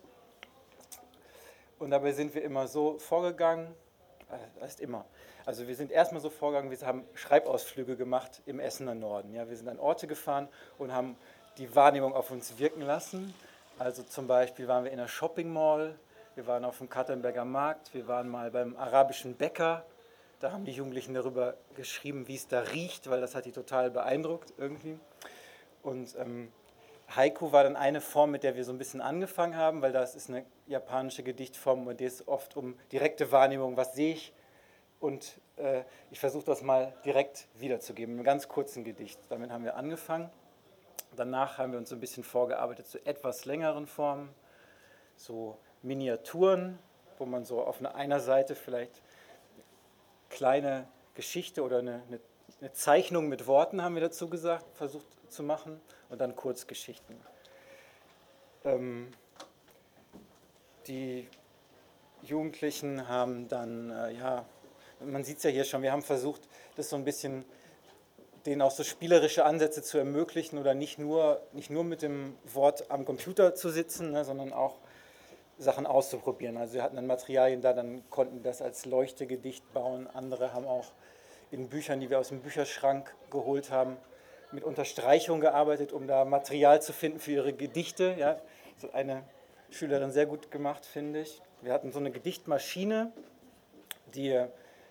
Und 1.79 1.91
dabei 1.91 2.11
sind 2.11 2.33
wir 2.33 2.43
immer 2.43 2.67
so 2.67 2.97
vorgegangen, 2.97 3.67
äh, 4.31 4.37
das 4.59 4.71
ist 4.71 4.81
immer. 4.81 5.05
Also 5.45 5.67
wir 5.67 5.75
sind 5.75 5.91
erstmal 5.91 6.21
so 6.21 6.29
vorgegangen, 6.29 6.71
wir 6.71 6.87
haben 6.87 7.05
Schreibausflüge 7.13 7.95
gemacht 7.95 8.41
im 8.45 8.59
Essener 8.59 8.95
Norden. 8.95 9.33
Ja, 9.33 9.47
wir 9.47 9.55
sind 9.55 9.69
an 9.69 9.79
Orte 9.79 10.07
gefahren 10.07 10.49
und 10.77 10.91
haben 10.91 11.15
die 11.57 11.73
Wahrnehmung 11.75 12.13
auf 12.13 12.31
uns 12.31 12.57
wirken 12.57 12.81
lassen. 12.81 13.33
Also 13.79 14.03
zum 14.03 14.27
Beispiel 14.27 14.67
waren 14.67 14.83
wir 14.83 14.91
in 14.91 14.99
einer 14.99 15.07
Shopping 15.07 15.53
Mall, 15.53 15.95
wir 16.35 16.47
waren 16.47 16.65
auf 16.65 16.79
dem 16.79 16.89
Kattenberger 16.89 17.45
Markt, 17.45 17.93
wir 17.93 18.07
waren 18.07 18.27
mal 18.27 18.51
beim 18.51 18.75
arabischen 18.75 19.35
Bäcker 19.35 19.85
da 20.39 20.51
haben 20.51 20.65
die 20.65 20.71
Jugendlichen 20.71 21.13
darüber 21.13 21.55
geschrieben, 21.75 22.27
wie 22.27 22.35
es 22.35 22.47
da 22.47 22.59
riecht, 22.61 23.09
weil 23.09 23.21
das 23.21 23.35
hat 23.35 23.45
die 23.45 23.51
total 23.51 23.89
beeindruckt 23.89 24.53
irgendwie. 24.57 24.99
Und 25.81 26.15
ähm, 26.17 26.51
Haiku 27.15 27.51
war 27.51 27.63
dann 27.63 27.75
eine 27.75 28.01
Form, 28.01 28.31
mit 28.31 28.43
der 28.43 28.55
wir 28.55 28.63
so 28.63 28.71
ein 28.71 28.77
bisschen 28.77 29.01
angefangen 29.01 29.55
haben, 29.55 29.81
weil 29.81 29.91
das 29.91 30.15
ist 30.15 30.29
eine 30.29 30.45
japanische 30.67 31.23
Gedichtform 31.23 31.87
und 31.87 31.99
die 31.99 32.05
ist 32.05 32.27
oft 32.27 32.57
um 32.57 32.77
direkte 32.91 33.31
Wahrnehmung, 33.31 33.77
was 33.77 33.93
sehe 33.93 34.13
ich. 34.13 34.33
Und 34.99 35.39
äh, 35.57 35.83
ich 36.11 36.19
versuche 36.19 36.45
das 36.45 36.61
mal 36.61 36.93
direkt 37.05 37.47
wiederzugeben, 37.55 38.13
in 38.13 38.19
einem 38.19 38.25
ganz 38.25 38.47
kurzen 38.47 38.83
Gedicht. 38.83 39.19
Damit 39.29 39.51
haben 39.51 39.63
wir 39.63 39.75
angefangen. 39.75 40.29
Danach 41.15 41.57
haben 41.57 41.71
wir 41.71 41.79
uns 41.79 41.89
so 41.89 41.95
ein 41.95 42.01
bisschen 42.01 42.23
vorgearbeitet 42.23 42.87
zu 42.87 43.03
etwas 43.05 43.45
längeren 43.45 43.87
Formen, 43.87 44.29
so 45.15 45.57
Miniaturen, 45.81 46.77
wo 47.17 47.25
man 47.25 47.45
so 47.45 47.61
auf 47.61 47.83
einer 47.83 48.19
Seite 48.19 48.53
vielleicht 48.53 49.01
kleine 50.29 50.87
Geschichte 51.15 51.63
oder 51.63 51.79
eine, 51.79 52.01
eine, 52.07 52.19
eine, 52.61 52.73
Zeichnung 52.73 53.27
mit 53.27 53.47
Worten, 53.47 53.81
haben 53.81 53.95
wir 53.95 54.01
dazu 54.01 54.29
gesagt, 54.29 54.65
versucht 54.75 55.05
zu 55.29 55.43
machen, 55.43 55.79
und 56.09 56.21
dann 56.21 56.35
Kurzgeschichten. 56.35 57.15
Ähm, 58.63 59.11
die 60.87 61.27
Jugendlichen 62.21 63.07
haben 63.07 63.47
dann, 63.47 63.91
äh, 63.91 64.13
ja, 64.13 64.45
man 64.99 65.23
sieht 65.23 65.37
es 65.37 65.43
ja 65.43 65.49
hier 65.49 65.65
schon, 65.65 65.81
wir 65.81 65.91
haben 65.91 66.01
versucht, 66.01 66.41
das 66.75 66.89
so 66.89 66.95
ein 66.95 67.03
bisschen 67.03 67.45
denen 68.45 68.61
auch 68.61 68.71
so 68.71 68.83
spielerische 68.83 69.43
Ansätze 69.43 69.83
zu 69.83 69.97
ermöglichen 69.97 70.57
oder 70.57 70.73
nicht 70.73 70.99
nur, 70.99 71.41
nicht 71.51 71.69
nur 71.69 71.83
mit 71.83 72.01
dem 72.01 72.35
Wort 72.45 72.89
am 72.89 73.03
Computer 73.03 73.55
zu 73.55 73.69
sitzen, 73.69 74.11
ne, 74.11 74.23
sondern 74.23 74.53
auch 74.53 74.77
Sachen 75.57 75.87
auszuprobieren. 75.87 76.57
Also 76.57 76.75
wir 76.75 76.83
hatten 76.83 76.95
dann 76.95 77.07
Materialien 77.07 77.61
da, 77.61 77.73
dann 77.73 78.07
konnten 78.09 78.43
das 78.43 78.61
als 78.61 78.85
Leuchtegedicht 78.85 79.73
bauen. 79.73 80.07
Andere 80.07 80.53
haben 80.53 80.67
auch 80.67 80.85
in 81.51 81.69
Büchern, 81.69 81.99
die 81.99 82.09
wir 82.09 82.19
aus 82.19 82.29
dem 82.29 82.41
Bücherschrank 82.41 83.15
geholt 83.31 83.71
haben, 83.71 83.97
mit 84.51 84.63
Unterstreichung 84.63 85.41
gearbeitet, 85.41 85.91
um 85.91 86.07
da 86.07 86.25
Material 86.25 86.81
zu 86.81 86.93
finden 86.93 87.19
für 87.19 87.31
ihre 87.31 87.53
Gedichte. 87.53 88.15
Ja, 88.17 88.39
das 88.75 88.83
hat 88.83 88.93
eine 88.93 89.23
Schülerin 89.71 90.11
sehr 90.11 90.25
gut 90.25 90.51
gemacht, 90.51 90.85
finde 90.85 91.21
ich. 91.21 91.41
Wir 91.61 91.73
hatten 91.73 91.91
so 91.91 91.99
eine 91.99 92.11
Gedichtmaschine, 92.11 93.11
die, 94.13 94.39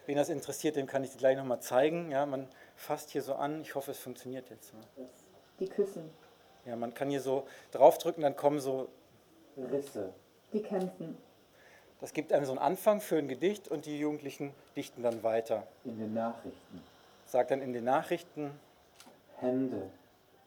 wen 0.07 0.17
das 0.17 0.29
interessiert, 0.29 0.77
dem 0.77 0.87
kann 0.87 1.05
ich 1.05 1.11
die 1.11 1.19
gleich 1.19 1.37
nochmal 1.37 1.61
zeigen. 1.61 2.11
Ja, 2.11 2.27
man 2.27 2.49
fasst 2.75 3.11
hier 3.11 3.23
so 3.23 3.35
an. 3.35 3.63
Ich 3.63 3.75
hoffe, 3.75 3.93
es 3.93 3.99
funktioniert 3.99 4.51
jetzt. 4.51 4.75
Die 5.61 5.69
Küssen. 5.69 6.11
Ja, 6.65 6.75
man 6.75 6.93
kann 6.93 7.09
hier 7.09 7.21
so 7.21 7.47
draufdrücken, 7.71 8.23
dann 8.23 8.37
kommen 8.37 8.59
so 8.59 8.89
Risse 9.57 10.13
die 10.57 10.63
kämpfen. 10.63 11.17
Das 12.01 12.13
gibt 12.13 12.33
einem 12.33 12.45
so 12.45 12.53
einen 12.53 12.61
Anfang 12.61 13.01
für 13.01 13.17
ein 13.17 13.29
Gedicht 13.29 13.69
und 13.69 13.87
die 13.87 13.99
Jugendlichen 13.99 14.53
dichten 14.77 15.03
dann 15.03 15.23
weiter. 15.23 15.67
In 15.85 15.99
den 15.99 16.15
Nachrichten. 16.15 16.83
Sagt 17.27 17.51
dann 17.51 17.63
in 17.63 17.73
den 17.73 17.85
Nachrichten. 17.85 18.51
Hände, 19.39 19.91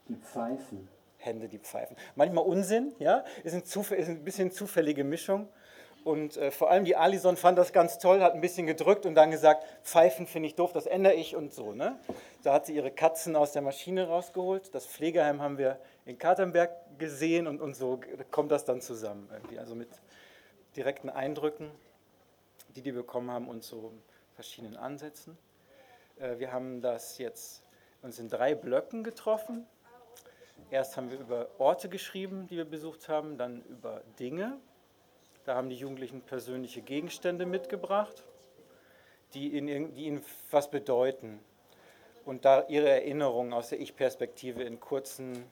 die 0.07 0.15
pfeifen. 0.15 0.87
Hände, 1.17 1.47
die 1.47 1.59
pfeifen. 1.59 1.97
Manchmal 2.15 2.45
Unsinn, 2.45 2.93
ja, 2.99 3.23
ist, 3.43 3.53
ein, 3.53 3.63
ist 3.63 4.09
ein 4.09 4.23
bisschen 4.23 4.51
zufällige 4.51 5.03
Mischung. 5.03 5.47
Und 6.05 6.37
äh, 6.37 6.49
vor 6.49 6.71
allem 6.71 6.85
die 6.85 6.95
Alison 6.95 7.35
fand 7.35 7.57
das 7.57 7.73
ganz 7.73 7.99
toll, 7.99 8.21
hat 8.21 8.33
ein 8.33 8.41
bisschen 8.41 8.65
gedrückt 8.65 9.05
und 9.05 9.15
dann 9.15 9.31
gesagt, 9.31 9.65
Pfeifen 9.83 10.27
finde 10.27 10.47
ich 10.47 10.55
doof, 10.55 10.71
das 10.71 10.85
ändere 10.85 11.13
ich 11.15 11.35
und 11.35 11.53
so. 11.53 11.73
Ne? 11.73 11.99
Da 12.43 12.53
hat 12.53 12.67
sie 12.67 12.73
ihre 12.73 12.89
Katzen 12.89 13.35
aus 13.35 13.51
der 13.51 13.61
Maschine 13.61 14.07
rausgeholt. 14.07 14.73
Das 14.73 14.85
Pflegeheim 14.85 15.41
haben 15.41 15.57
wir 15.57 15.77
in 16.09 16.17
Katernberg 16.17 16.71
gesehen 16.97 17.45
und, 17.45 17.61
und 17.61 17.75
so 17.75 17.99
kommt 18.31 18.51
das 18.51 18.65
dann 18.65 18.81
zusammen. 18.81 19.29
Irgendwie. 19.31 19.59
Also 19.59 19.75
mit 19.75 19.89
direkten 20.75 21.07
Eindrücken, 21.07 21.69
die 22.75 22.81
die 22.81 22.91
bekommen 22.91 23.29
haben 23.29 23.47
und 23.47 23.63
so 23.63 23.93
verschiedenen 24.33 24.75
Ansätzen. 24.75 25.37
Äh, 26.17 26.39
wir 26.39 26.51
haben 26.51 26.81
das 26.81 27.19
jetzt 27.19 27.63
uns 28.01 28.17
in 28.17 28.27
drei 28.27 28.55
Blöcken 28.55 29.03
getroffen. 29.03 29.67
Erst 30.71 30.97
haben 30.97 31.11
wir 31.11 31.19
über 31.19 31.47
Orte 31.59 31.89
geschrieben, 31.89 32.47
die 32.47 32.57
wir 32.57 32.65
besucht 32.65 33.07
haben, 33.07 33.37
dann 33.37 33.61
über 33.65 34.01
Dinge, 34.19 34.57
da 35.45 35.55
haben 35.55 35.69
die 35.69 35.75
Jugendlichen 35.75 36.21
persönliche 36.21 36.81
Gegenstände 36.81 37.45
mitgebracht, 37.45 38.23
die 39.35 39.55
ihnen, 39.55 39.93
die 39.93 40.05
ihnen 40.05 40.23
was 40.49 40.71
bedeuten. 40.71 41.39
und 42.25 42.45
da 42.45 42.67
ihre 42.67 42.89
Erinnerungen 42.89 43.53
aus 43.53 43.69
der 43.69 43.79
Ich-Perspektive 43.79 44.63
in 44.63 44.79
kurzen 44.79 45.45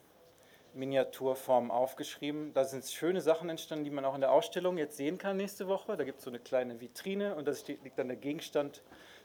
Miniaturformen 0.73 1.71
aufgeschrieben. 1.71 2.53
Da 2.53 2.65
sind 2.65 2.85
schöne 2.85 3.21
Sachen 3.21 3.49
entstanden, 3.49 3.85
die 3.85 3.89
man 3.91 4.05
auch 4.05 4.15
in 4.15 4.21
der 4.21 4.31
Ausstellung 4.31 4.77
jetzt 4.77 4.97
sehen 4.97 5.17
kann 5.17 5.37
nächste 5.37 5.67
Woche. 5.67 5.97
Da 5.97 6.03
gibt 6.03 6.19
es 6.19 6.25
so 6.25 6.29
eine 6.29 6.39
kleine 6.39 6.79
Vitrine 6.79 7.35
und 7.35 7.47
da 7.47 7.53
liegt 7.83 7.97
dann 7.97 8.07
der 8.07 8.17
Gegenstand, 8.17 8.81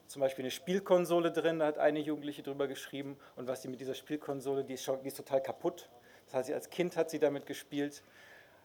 zum 0.07 0.21
Beispiel 0.21 0.45
eine 0.45 0.51
Spielkonsole 0.51 1.33
drin. 1.33 1.59
Da 1.59 1.67
hat 1.67 1.79
eine 1.79 2.01
Jugendliche 2.01 2.43
drüber 2.43 2.69
geschrieben 2.69 3.17
und 3.37 3.47
was 3.49 3.63
sie 3.63 3.69
mit 3.69 3.81
dieser 3.81 3.95
Spielkonsole, 3.95 4.65
die 4.65 4.75
ist, 4.75 4.85
schon, 4.85 5.03
die 5.03 5.09
ist 5.09 5.17
total 5.17 5.43
kaputt. 5.43 5.89
Das 6.27 6.35
heißt, 6.35 6.53
als 6.53 6.71
Kind 6.71 6.97
hat 6.97 7.11
sie 7.11 7.19
damit 7.19 7.47
gespielt, 7.47 8.03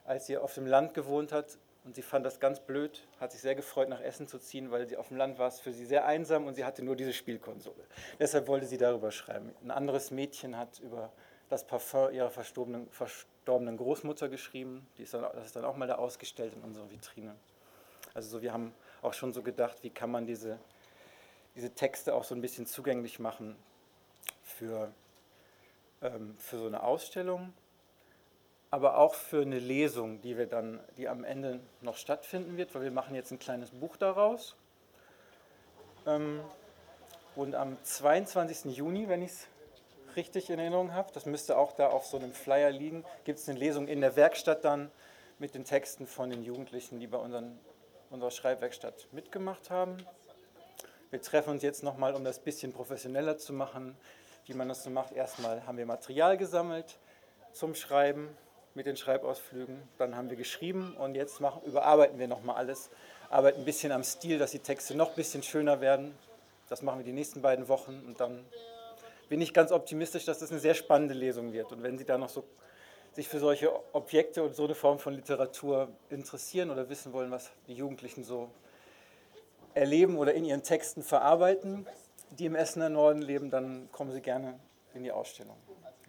als 0.04 0.26
sie 0.26 0.38
auf 0.38 0.54
dem 0.54 0.66
Land 0.66 0.94
gewohnt 0.94 1.32
hat 1.32 1.58
und 1.84 1.94
sie 1.94 2.02
fand 2.02 2.26
das 2.26 2.38
ganz 2.38 2.60
blöd, 2.60 3.06
hat 3.18 3.32
sich 3.32 3.40
sehr 3.40 3.54
gefreut, 3.54 3.88
nach 3.88 4.00
Essen 4.00 4.28
zu 4.28 4.38
ziehen, 4.38 4.70
weil 4.70 4.86
sie 4.86 4.96
auf 4.96 5.08
dem 5.08 5.16
Land 5.16 5.38
war 5.38 5.48
es 5.48 5.60
für 5.60 5.72
sie 5.72 5.86
sehr 5.86 6.04
einsam 6.04 6.46
und 6.46 6.54
sie 6.54 6.64
hatte 6.64 6.84
nur 6.84 6.96
diese 6.96 7.12
Spielkonsole. 7.12 7.82
Deshalb 8.18 8.46
wollte 8.46 8.66
sie 8.66 8.76
darüber 8.76 9.10
schreiben. 9.10 9.54
Ein 9.62 9.70
anderes 9.70 10.10
Mädchen 10.10 10.58
hat 10.58 10.80
über 10.80 11.12
das 11.48 11.66
Parfum 11.66 12.12
ihrer 12.12 12.30
verstorbenen, 12.30 12.88
verstorbenen 12.90 13.76
Großmutter 13.76 14.28
geschrieben. 14.28 14.86
Die 14.96 15.02
ist 15.02 15.14
dann, 15.14 15.22
das 15.22 15.46
ist 15.46 15.56
dann 15.56 15.64
auch 15.64 15.76
mal 15.76 15.88
da 15.88 15.96
ausgestellt 15.96 16.54
in 16.54 16.62
unserer 16.62 16.90
Vitrine. 16.90 17.34
Also 18.14 18.28
so, 18.28 18.42
wir 18.42 18.52
haben 18.52 18.74
auch 19.02 19.14
schon 19.14 19.32
so 19.32 19.42
gedacht, 19.42 19.78
wie 19.82 19.90
kann 19.90 20.10
man 20.10 20.26
diese, 20.26 20.58
diese 21.54 21.70
Texte 21.70 22.14
auch 22.14 22.24
so 22.24 22.34
ein 22.34 22.40
bisschen 22.40 22.66
zugänglich 22.66 23.18
machen 23.18 23.56
für, 24.42 24.92
ähm, 26.02 26.36
für 26.38 26.58
so 26.58 26.66
eine 26.66 26.82
Ausstellung, 26.82 27.52
aber 28.70 28.98
auch 28.98 29.14
für 29.14 29.42
eine 29.42 29.58
Lesung, 29.58 30.20
die 30.20 30.36
wir 30.36 30.46
dann, 30.46 30.80
die 30.96 31.08
am 31.08 31.24
Ende 31.24 31.60
noch 31.80 31.96
stattfinden 31.96 32.56
wird, 32.56 32.74
weil 32.74 32.82
wir 32.82 32.90
machen 32.90 33.14
jetzt 33.14 33.30
ein 33.30 33.38
kleines 33.38 33.70
Buch 33.70 33.96
daraus. 33.96 34.56
Ähm, 36.06 36.40
und 37.36 37.54
am 37.54 37.82
22. 37.82 38.76
Juni, 38.76 39.08
wenn 39.08 39.22
ich 39.22 39.30
es 39.30 39.48
richtig 40.18 40.50
in 40.50 40.58
Erinnerung 40.58 40.92
habe, 40.92 41.12
das 41.14 41.24
müsste 41.24 41.56
auch 41.56 41.72
da 41.72 41.88
auf 41.88 42.04
so 42.04 42.16
einem 42.16 42.32
Flyer 42.32 42.70
liegen, 42.70 43.04
gibt 43.24 43.38
es 43.38 43.48
eine 43.48 43.58
Lesung 43.58 43.86
in 43.86 44.00
der 44.00 44.16
Werkstatt 44.16 44.64
dann 44.64 44.90
mit 45.38 45.54
den 45.54 45.64
Texten 45.64 46.06
von 46.06 46.28
den 46.28 46.42
Jugendlichen, 46.42 46.98
die 46.98 47.06
bei 47.06 47.18
unseren, 47.18 47.58
unserer 48.10 48.32
Schreibwerkstatt 48.32 49.06
mitgemacht 49.12 49.70
haben. 49.70 49.96
Wir 51.10 51.22
treffen 51.22 51.50
uns 51.50 51.62
jetzt 51.62 51.84
nochmal, 51.84 52.14
um 52.14 52.24
das 52.24 52.40
bisschen 52.40 52.72
professioneller 52.72 53.38
zu 53.38 53.52
machen, 53.52 53.96
wie 54.46 54.54
man 54.54 54.68
das 54.68 54.82
so 54.82 54.90
macht. 54.90 55.12
Erstmal 55.12 55.64
haben 55.66 55.78
wir 55.78 55.86
Material 55.86 56.36
gesammelt 56.36 56.98
zum 57.52 57.76
Schreiben 57.76 58.36
mit 58.74 58.86
den 58.86 58.96
Schreibausflügen, 58.96 59.82
dann 59.98 60.16
haben 60.16 60.30
wir 60.30 60.36
geschrieben 60.36 60.94
und 60.98 61.14
jetzt 61.14 61.40
machen, 61.40 61.62
überarbeiten 61.64 62.18
wir 62.18 62.28
nochmal 62.28 62.56
alles, 62.56 62.90
arbeiten 63.30 63.60
ein 63.60 63.64
bisschen 63.64 63.92
am 63.92 64.04
Stil, 64.04 64.38
dass 64.38 64.50
die 64.50 64.58
Texte 64.58 64.96
noch 64.96 65.10
ein 65.10 65.16
bisschen 65.16 65.42
schöner 65.42 65.80
werden. 65.80 66.16
Das 66.68 66.82
machen 66.82 66.98
wir 66.98 67.04
die 67.04 67.12
nächsten 67.12 67.40
beiden 67.40 67.68
Wochen 67.68 68.02
und 68.06 68.20
dann 68.20 68.44
bin 69.28 69.40
ich 69.40 69.52
ganz 69.52 69.72
optimistisch, 69.72 70.24
dass 70.24 70.38
das 70.38 70.50
eine 70.50 70.60
sehr 70.60 70.74
spannende 70.74 71.14
Lesung 71.14 71.52
wird. 71.52 71.72
Und 71.72 71.82
wenn 71.82 71.98
Sie 71.98 72.04
da 72.04 72.18
noch 72.18 72.28
so 72.28 72.44
sich 73.12 73.28
für 73.28 73.40
solche 73.40 73.72
Objekte 73.94 74.42
und 74.42 74.54
so 74.54 74.64
eine 74.64 74.74
Form 74.74 74.98
von 74.98 75.14
Literatur 75.14 75.88
interessieren 76.10 76.70
oder 76.70 76.88
wissen 76.88 77.12
wollen, 77.12 77.30
was 77.30 77.50
die 77.66 77.74
Jugendlichen 77.74 78.22
so 78.22 78.50
erleben 79.74 80.18
oder 80.18 80.34
in 80.34 80.44
ihren 80.44 80.62
Texten 80.62 81.02
verarbeiten, 81.02 81.86
die 82.30 82.46
im 82.46 82.54
Essener 82.54 82.88
Norden 82.88 83.22
leben, 83.22 83.50
dann 83.50 83.90
kommen 83.92 84.12
Sie 84.12 84.20
gerne 84.20 84.58
in 84.94 85.02
die 85.02 85.12
Ausstellung. 85.12 85.56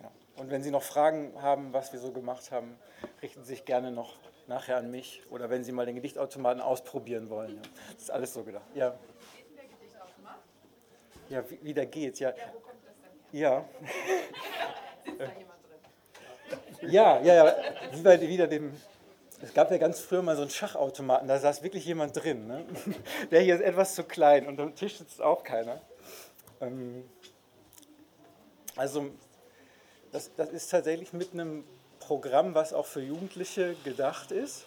Ja. 0.01 0.11
Und 0.37 0.49
wenn 0.49 0.61
Sie 0.61 0.71
noch 0.71 0.83
Fragen 0.83 1.33
haben, 1.41 1.73
was 1.73 1.93
wir 1.93 1.99
so 1.99 2.11
gemacht 2.11 2.51
haben, 2.51 2.77
richten 3.21 3.43
Sie 3.43 3.49
sich 3.49 3.65
gerne 3.65 3.91
noch 3.91 4.17
nachher 4.47 4.77
an 4.77 4.91
mich 4.91 5.23
oder 5.29 5.49
wenn 5.49 5.63
Sie 5.63 5.71
mal 5.71 5.85
den 5.85 5.95
Gedichtautomaten 5.95 6.61
ausprobieren 6.61 7.29
wollen. 7.29 7.55
Ja. 7.55 7.61
Das 7.93 8.03
ist 8.03 8.11
alles 8.11 8.33
so 8.33 8.43
gedacht. 8.43 8.65
Ja. 8.75 8.97
Ja, 11.29 11.47
wie, 11.49 11.59
wie 11.61 11.73
der 11.75 11.85
geht, 11.85 12.19
ja. 12.19 12.29
Ja. 12.29 12.35
Drin? 13.31 13.65
Ja, 16.81 17.19
ja, 17.21 17.45
ja. 17.45 17.55
Wie 17.91 18.01
bei 18.01 18.19
wieder 18.21 18.47
dem. 18.47 18.73
Es 19.41 19.53
gab 19.53 19.71
ja 19.71 19.77
ganz 19.77 19.99
früher 19.99 20.21
mal 20.21 20.35
so 20.35 20.41
einen 20.41 20.51
Schachautomaten, 20.51 21.27
da 21.27 21.39
saß 21.39 21.63
wirklich 21.63 21.85
jemand 21.85 22.15
drin. 22.15 22.47
Ne? 22.47 22.65
Der 23.31 23.41
hier 23.41 23.55
ist 23.55 23.61
etwas 23.61 23.95
zu 23.95 24.03
klein 24.03 24.47
und 24.47 24.59
am 24.59 24.75
Tisch 24.75 24.97
sitzt 24.97 25.21
auch 25.21 25.43
keiner. 25.43 25.81
Ähm, 26.59 27.07
also, 28.75 29.11
das, 30.11 30.31
das 30.35 30.49
ist 30.49 30.69
tatsächlich 30.69 31.13
mit 31.13 31.33
einem 31.33 31.63
Programm, 31.99 32.53
was 32.53 32.73
auch 32.73 32.85
für 32.85 33.01
Jugendliche 33.01 33.75
gedacht 33.83 34.31
ist. 34.31 34.65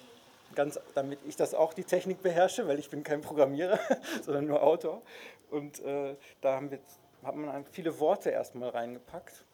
Ganz, 0.55 0.79
damit 0.95 1.19
ich 1.27 1.37
das 1.37 1.55
auch 1.55 1.75
die 1.75 1.85
Technik 1.85 2.23
beherrsche, 2.23 2.69
weil 2.69 2.79
ich 2.79 2.89
bin 2.89 3.03
kein 3.03 3.21
Programmierer, 3.21 3.79
sondern 4.23 4.47
nur 4.47 4.63
Autor. 4.63 5.03
Und 5.51 5.81
äh, 5.81 6.15
da 6.41 6.57
haben 6.57 6.71
wir 6.71 6.79
hat 7.23 7.35
man 7.35 7.65
viele 7.67 7.99
Worte 8.01 8.31
erstmal 8.31 8.71
reingepackt. 8.71 9.45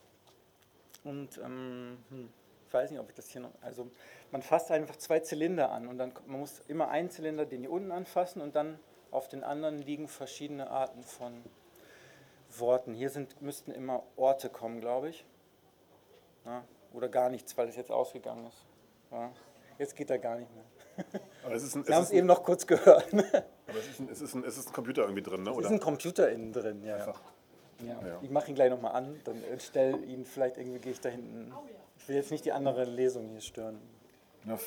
Und 1.05 1.39
ähm, 1.39 1.99
hm, 2.11 2.29
ich 2.67 2.75
weiß 2.75 2.91
nicht, 2.91 3.01
ob 3.01 3.09
ich 3.09 3.15
das 3.15 3.29
hier 3.29 3.41
noch. 3.41 3.53
Also 3.63 3.91
man 4.31 4.43
fasst 4.43 4.71
einfach 4.71 4.97
zwei 4.97 5.21
Zylinder 5.21 5.71
an 5.71 5.89
und 5.89 5.99
dann 5.99 6.13
man 6.27 6.41
muss 6.41 6.61
immer 6.69 6.89
einen 6.89 7.11
Zylinder, 7.11 7.47
den 7.47 7.61
hier 7.61 7.71
unten 7.71 7.93
anfassen 7.93 8.43
und 8.43 8.55
dann 8.55 8.79
auf 9.11 9.29
den 9.29 9.43
anderen 9.43 9.79
liegen 9.79 10.07
verschiedene 10.07 10.71
Arten 10.71 11.03
von 11.03 11.43
Worten. 12.59 12.95
Hier 12.95 13.11
sind, 13.11 13.41
müssten 13.41 13.71
immer 13.71 14.03
Orte 14.17 14.51
kommen, 14.51 14.81
glaube 14.81 15.11
ich. 15.11 15.25
Ja, 16.45 16.65
oder 16.93 17.09
gar 17.09 17.31
nichts, 17.31 17.57
weil 17.57 17.69
es 17.69 17.77
jetzt 17.77 17.91
ausgegangen 17.91 18.47
ist. 18.47 18.67
Ja, 19.11 19.33
jetzt 19.79 19.97
geht 19.97 20.11
er 20.11 20.19
gar 20.19 20.37
nicht 20.37 20.51
mehr. 20.55 20.65
Aber 21.45 21.55
es 21.55 21.63
ist 21.63 21.75
ein, 21.75 21.87
Wir 21.87 21.95
haben 21.95 22.05
es 22.05 22.11
eben 22.11 22.27
noch 22.27 22.43
kurz 22.43 22.67
gehört. 22.67 23.07
Aber 23.13 23.79
es 23.79 23.89
ist, 23.89 24.01
ein, 24.01 24.09
es, 24.11 24.21
ist 24.21 24.35
ein, 24.35 24.45
es 24.45 24.59
ist 24.59 24.69
ein 24.69 24.73
Computer 24.73 25.03
irgendwie 25.03 25.23
drin, 25.23 25.43
ne? 25.43 25.51
Es 25.53 25.67
ist 25.67 25.71
ein 25.71 25.81
Computer 25.81 26.31
innen 26.31 26.53
drin, 26.53 26.83
ja. 26.85 26.97
Einfach. 26.97 27.21
Ja. 27.87 28.07
ja. 28.07 28.19
Ich 28.23 28.31
mache 28.31 28.49
ihn 28.49 28.55
gleich 28.55 28.71
nochmal 28.71 28.93
an, 28.93 29.21
dann 29.25 29.43
stelle 29.61 29.97
ihn 29.99 30.25
vielleicht 30.25 30.59
irgendwie, 30.59 30.79
gehe 30.79 30.93
ich 30.93 31.01
da 31.01 31.09
hinten. 31.09 31.53
Ich 31.97 32.09
will 32.09 32.17
jetzt 32.17 32.31
nicht 32.31 32.45
die 32.45 32.53
andere 32.53 32.85
Lesung 32.85 33.29
hier 33.29 33.41
stören. 33.41 33.79
Ja, 34.47 34.59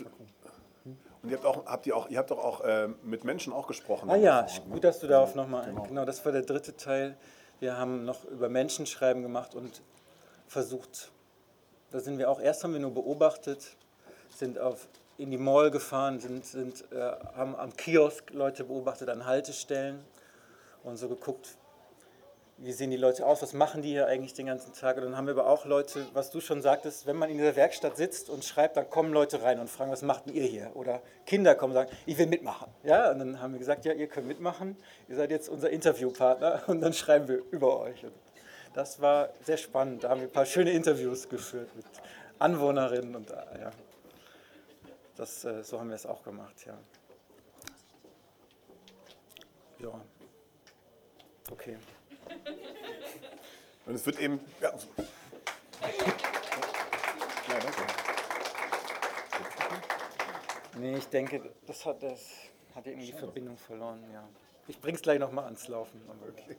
und 1.23 1.29
ihr 1.29 1.37
habt, 1.37 1.45
auch, 1.45 1.65
habt 1.65 1.85
ihr, 1.85 1.95
auch, 1.95 2.09
ihr 2.09 2.17
habt 2.17 2.31
doch 2.31 2.39
auch 2.39 2.61
äh, 2.61 2.87
mit 3.03 3.23
Menschen 3.23 3.53
auch 3.53 3.67
gesprochen. 3.67 4.09
Ah 4.09 4.15
ja, 4.15 4.41
davor, 4.41 4.65
ne? 4.65 4.71
gut, 4.71 4.83
dass 4.83 4.99
du 4.99 5.07
darauf 5.07 5.35
nochmal 5.35 5.65
genau. 5.65 5.83
genau, 5.83 6.05
das 6.05 6.25
war 6.25 6.31
der 6.31 6.41
dritte 6.41 6.75
Teil. 6.75 7.15
Wir 7.59 7.77
haben 7.77 8.05
noch 8.05 8.25
über 8.25 8.49
Menschenschreiben 8.49 9.21
gemacht 9.21 9.53
und 9.53 9.81
versucht, 10.47 11.11
da 11.91 11.99
sind 11.99 12.17
wir 12.17 12.29
auch, 12.29 12.41
erst 12.41 12.63
haben 12.63 12.73
wir 12.73 12.79
nur 12.79 12.93
beobachtet, 12.93 13.75
sind 14.31 14.57
auf, 14.57 14.87
in 15.19 15.29
die 15.29 15.37
Mall 15.37 15.69
gefahren, 15.69 16.19
sind, 16.19 16.43
sind, 16.45 16.91
äh, 16.91 17.11
haben 17.35 17.55
am 17.55 17.75
Kiosk 17.75 18.31
Leute 18.31 18.63
beobachtet, 18.63 19.09
an 19.09 19.27
Haltestellen 19.27 20.03
und 20.83 20.97
so 20.97 21.07
geguckt, 21.07 21.55
wie 22.63 22.73
sehen 22.73 22.91
die 22.91 22.97
Leute 22.97 23.25
aus, 23.25 23.41
was 23.41 23.53
machen 23.53 23.81
die 23.81 23.89
hier 23.89 24.05
eigentlich 24.07 24.33
den 24.33 24.45
ganzen 24.45 24.73
Tag. 24.73 24.97
Und 24.97 25.03
dann 25.03 25.17
haben 25.17 25.25
wir 25.25 25.33
aber 25.33 25.47
auch 25.47 25.65
Leute, 25.65 26.05
was 26.13 26.29
du 26.29 26.39
schon 26.39 26.61
sagtest, 26.61 27.07
wenn 27.07 27.15
man 27.15 27.29
in 27.29 27.37
dieser 27.37 27.55
Werkstatt 27.55 27.97
sitzt 27.97 28.29
und 28.29 28.45
schreibt, 28.45 28.77
dann 28.77 28.89
kommen 28.89 29.11
Leute 29.13 29.41
rein 29.41 29.59
und 29.59 29.69
fragen, 29.69 29.91
was 29.91 30.03
macht 30.03 30.27
ihr 30.27 30.43
hier? 30.43 30.71
Oder 30.75 31.01
Kinder 31.25 31.55
kommen 31.55 31.71
und 31.71 31.83
sagen, 31.83 31.97
ich 32.05 32.17
will 32.17 32.27
mitmachen. 32.27 32.67
Ja, 32.83 33.11
und 33.11 33.19
dann 33.19 33.41
haben 33.41 33.53
wir 33.53 33.59
gesagt, 33.59 33.85
ja, 33.85 33.93
ihr 33.93 34.07
könnt 34.07 34.27
mitmachen, 34.27 34.77
ihr 35.07 35.15
seid 35.15 35.31
jetzt 35.31 35.49
unser 35.49 35.71
Interviewpartner 35.71 36.63
und 36.67 36.81
dann 36.81 36.93
schreiben 36.93 37.27
wir 37.27 37.41
über 37.49 37.79
euch. 37.79 38.03
Und 38.03 38.13
das 38.73 39.01
war 39.01 39.29
sehr 39.43 39.57
spannend, 39.57 40.03
da 40.03 40.09
haben 40.09 40.21
wir 40.21 40.27
ein 40.27 40.33
paar 40.33 40.45
schöne 40.45 40.71
Interviews 40.71 41.27
geführt 41.27 41.75
mit 41.75 41.85
Anwohnerinnen 42.37 43.15
und 43.15 43.29
ja, 43.29 43.71
das, 45.15 45.43
äh, 45.45 45.63
so 45.63 45.79
haben 45.79 45.89
wir 45.89 45.95
es 45.95 46.05
auch 46.05 46.23
gemacht, 46.23 46.55
ja. 46.65 46.77
Ja, 49.79 49.99
okay. 51.51 51.77
Und 53.85 53.95
es 53.95 54.05
wird 54.05 54.19
eben. 54.19 54.39
Ja, 54.59 54.69
ja 57.49 57.59
danke. 57.59 57.83
Nee, 60.77 60.97
ich 60.97 61.07
denke, 61.07 61.53
das 61.67 61.85
hat, 61.85 62.01
das 62.01 62.21
hat 62.75 62.87
irgendwie 62.87 63.07
die 63.07 63.13
Verbindung 63.13 63.57
verloren, 63.57 64.03
ja. 64.11 64.27
Ich 64.67 64.79
bring's 64.79 65.01
gleich 65.01 65.19
nochmal 65.19 65.45
ans 65.45 65.67
Laufen. 65.67 66.01
Okay. 66.27 66.57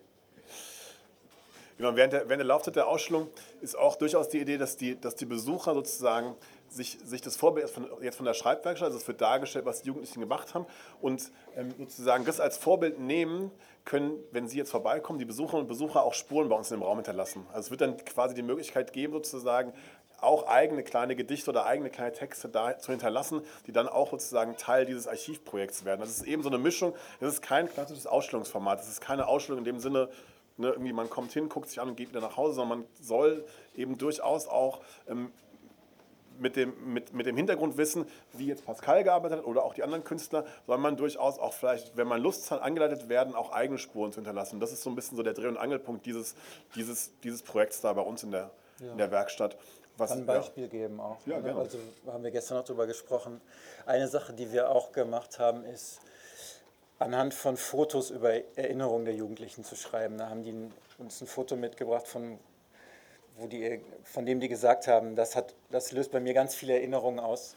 Genau, 1.83 1.97
während 1.97 2.13
der, 2.13 2.29
während 2.29 2.39
der 2.39 2.47
Laufzeit 2.47 2.77
der 2.77 2.87
Ausstellung 2.87 3.27
ist 3.61 3.77
auch 3.77 3.97
durchaus 3.97 4.29
die 4.29 4.39
Idee, 4.39 4.57
dass 4.57 4.77
die, 4.77 5.01
dass 5.01 5.17
die 5.17 5.25
Besucher 5.25 5.75
sozusagen 5.75 6.37
sich, 6.69 6.97
sich 7.03 7.23
das 7.23 7.35
Vorbild 7.35 7.69
von, 7.71 7.89
jetzt 8.01 8.15
von 8.15 8.25
der 8.25 8.35
Schreibwerkstatt, 8.35 8.87
also 8.87 8.99
es 8.99 9.09
wird 9.09 9.21
dargestellt, 9.21 9.65
was 9.65 9.83
die 9.83 9.89
Jugendlichen 9.89 10.21
gemacht 10.21 10.55
haben 10.55 10.65
und 11.01 11.33
ähm, 11.57 11.75
sozusagen 11.77 12.25
das 12.25 12.39
als 12.39 12.57
Vorbild 12.57 13.01
nehmen, 13.01 13.51
können, 13.85 14.13
wenn 14.31 14.47
sie 14.47 14.59
jetzt 14.59 14.71
vorbeikommen, 14.71 15.19
die 15.19 15.25
Besucherinnen 15.25 15.63
und 15.63 15.69
Besucher 15.69 16.05
auch 16.05 16.15
Spuren 16.15 16.49
bei 16.49 16.55
uns 16.55 16.71
in 16.71 16.79
dem 16.79 16.85
Raum 16.85 16.99
hinterlassen. 16.99 17.45
Also 17.49 17.67
es 17.67 17.71
wird 17.73 17.81
dann 17.81 17.97
quasi 18.05 18.37
die 18.37 18.43
Möglichkeit 18.43 18.93
geben, 18.93 19.15
sozusagen 19.15 19.73
auch 20.21 20.47
eigene 20.47 20.85
kleine 20.85 21.17
Gedichte 21.17 21.51
oder 21.51 21.67
eigene 21.67 21.91
kleine 21.91 22.13
Texte 22.13 22.49
da 22.49 22.79
zu 22.79 22.93
hinterlassen, 22.93 23.43
die 23.67 23.73
dann 23.73 23.89
auch 23.89 24.13
sozusagen 24.13 24.57
Teil 24.57 24.87
dieses 24.87 25.09
Archivprojekts 25.09 25.85
werden. 25.85 25.99
Das 25.99 26.11
ist 26.11 26.23
eben 26.23 26.45
so 26.45 26.49
eine 26.49 26.59
Mischung, 26.59 26.95
das 27.19 27.35
ist 27.35 27.43
kein 27.43 27.69
klassisches 27.69 28.07
Ausstellungsformat, 28.07 28.79
das 28.79 28.89
ist 28.89 29.01
keine 29.01 29.27
Ausstellung 29.27 29.59
in 29.59 29.65
dem 29.65 29.81
Sinne, 29.81 30.11
ne, 30.57 30.69
irgendwie 30.69 30.93
man 30.93 31.11
kommt 31.11 31.33
hin, 31.33 31.49
guckt 31.49 31.69
sich 31.69 31.81
an 31.81 31.89
und 31.89 31.97
geht 31.97 32.11
wieder 32.11 32.21
nach 32.21 32.37
Hause, 32.37 32.55
sondern 32.55 32.81
man 32.81 32.89
soll 33.01 33.45
eben 33.75 33.99
durchaus 33.99 34.49
auch 34.49 34.81
ähm, 35.09 35.33
mit 36.39 36.57
dem, 36.57 36.93
mit, 36.93 37.13
mit 37.13 37.27
dem 37.27 37.37
Hintergrundwissen, 37.37 38.07
wie 38.33 38.47
jetzt 38.47 38.65
Pascal 38.65 39.05
gearbeitet 39.05 39.39
hat 39.39 39.47
oder 39.47 39.65
auch 39.65 39.75
die 39.75 39.83
anderen 39.83 40.05
Künstler, 40.05 40.45
soll 40.67 40.79
man 40.79 40.97
durchaus 40.97 41.39
auch 41.39 41.53
vielleicht, 41.53 41.97
wenn 41.97 42.09
man 42.09 42.21
Lust 42.21 42.51
hat, 42.51 42.63
angeleitet 42.63 43.09
werden, 43.09 43.35
auch 43.35 43.53
eigene 43.53 43.79
Spuren 43.79 44.13
zu 44.13 44.17
hinterlassen. 44.17 44.61
Das 44.61 44.73
ist 44.73 44.83
so 44.83 44.91
ein 44.91 44.97
bisschen 44.97 45.17
so 45.17 45.23
der 45.23 45.35
Dreh- 45.35 45.49
und 45.49 45.57
Angelpunkt 45.57 46.05
dieses, 46.07 46.35
dieses, 46.75 47.13
dieses 47.21 47.43
Projekts 47.43 47.81
da 47.81 47.93
bei 47.93 48.03
uns 48.03 48.23
in 48.23 48.33
der, 48.33 48.51
in 48.81 48.99
der 48.99 49.11
Werkstatt. 49.11 49.57
Was, 49.99 50.11
kann 50.11 50.21
ein 50.21 50.27
Beispiel 50.27 50.69
geben 50.69 51.01
auch. 51.01 51.19
Ja, 51.27 51.39
ne? 51.39 51.55
Also 51.55 51.79
haben 52.07 52.25
wir 52.25 52.31
gestern 52.31 52.59
noch 52.59 52.65
drüber 52.65 52.87
gesprochen. 52.87 53.41
Eine 53.85 54.09
Sache, 54.09 54.33
die 54.33 54.51
wir 54.51 54.71
auch 54.71 54.93
gemacht 54.93 55.39
haben, 55.39 55.65
ist 55.65 56.01
anhand 57.03 57.35
von 57.35 57.57
Fotos 57.57 58.11
über 58.11 58.33
Erinnerungen 58.57 59.05
der 59.05 59.15
Jugendlichen 59.15 59.65
zu 59.65 59.77
schreiben. 59.77 60.19
Da 60.19 60.29
haben 60.29 60.43
die 60.43 60.55
uns 60.99 61.21
ein 61.21 61.27
Foto 61.27 61.57
mitgebracht 61.57 62.07
von 62.07 62.39
wo 63.37 63.47
die, 63.47 63.81
von 64.05 64.27
dem 64.27 64.41
die 64.41 64.49
gesagt 64.49 64.87
haben, 64.87 65.17
das, 65.17 65.37
hat, 65.37 65.55
das 65.71 65.93
löst 65.93 66.13
bei 66.13 66.21
mir 66.21 66.35
ganz 66.35 66.55
viele 66.55 66.75
Erinnerungen 66.75 67.21
aus. 67.21 67.57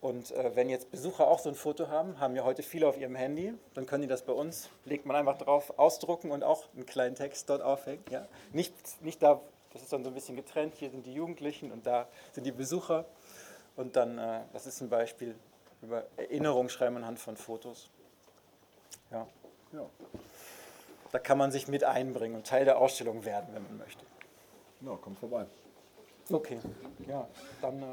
Und 0.00 0.32
äh, 0.32 0.54
wenn 0.54 0.68
jetzt 0.68 0.90
Besucher 0.90 1.28
auch 1.28 1.38
so 1.38 1.48
ein 1.48 1.54
Foto 1.54 1.88
haben, 1.88 2.20
haben 2.20 2.36
ja 2.36 2.44
heute 2.44 2.62
viele 2.62 2.86
auf 2.86 2.98
ihrem 2.98 3.14
Handy, 3.14 3.54
dann 3.72 3.86
können 3.86 4.02
die 4.02 4.08
das 4.08 4.22
bei 4.22 4.32
uns, 4.32 4.68
legt 4.84 5.06
man 5.06 5.16
einfach 5.16 5.38
drauf, 5.38 5.78
ausdrucken 5.78 6.30
und 6.30 6.44
auch 6.44 6.64
einen 6.74 6.84
kleinen 6.84 7.14
Text 7.14 7.48
dort 7.48 7.62
aufhängen. 7.62 8.04
Ja? 8.10 8.26
Nicht, 8.52 8.74
nicht 9.02 9.22
da, 9.22 9.40
das 9.72 9.82
ist 9.82 9.92
dann 9.92 10.04
so 10.04 10.10
ein 10.10 10.14
bisschen 10.14 10.36
getrennt, 10.36 10.74
hier 10.76 10.90
sind 10.90 11.06
die 11.06 11.14
Jugendlichen 11.14 11.72
und 11.72 11.86
da 11.86 12.06
sind 12.32 12.44
die 12.44 12.52
Besucher. 12.52 13.06
Und 13.76 13.96
dann, 13.96 14.18
äh, 14.18 14.40
das 14.52 14.66
ist 14.66 14.80
ein 14.82 14.90
Beispiel 14.90 15.34
über 15.80 16.04
Erinnerungen 16.16 16.68
schreiben 16.68 16.96
anhand 16.96 17.18
von 17.18 17.36
Fotos. 17.36 17.88
Ja. 19.10 19.26
Ja. 19.72 19.86
Da 21.12 21.18
kann 21.18 21.38
man 21.38 21.52
sich 21.52 21.68
mit 21.68 21.84
einbringen 21.84 22.36
und 22.36 22.46
Teil 22.46 22.64
der 22.64 22.78
Ausstellung 22.78 23.24
werden, 23.24 23.48
wenn 23.54 23.62
man 23.62 23.78
möchte. 23.78 24.04
ja, 24.80 24.96
kommt 24.96 25.18
vorbei. 25.18 25.46
Okay, 26.30 26.58
ja, 27.06 27.28
dann 27.60 27.82
äh, 27.82 27.86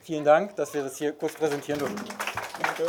vielen 0.00 0.24
Dank, 0.24 0.56
dass 0.56 0.74
wir 0.74 0.82
das 0.82 0.96
hier 0.98 1.12
kurz 1.12 1.34
präsentieren 1.34 1.78
durften. 1.78 2.04
Danke. 2.60 2.88